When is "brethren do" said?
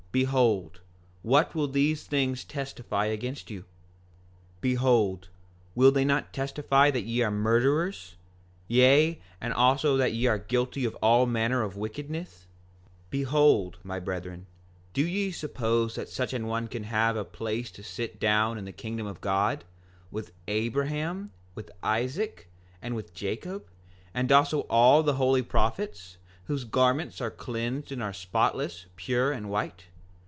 14.01-15.01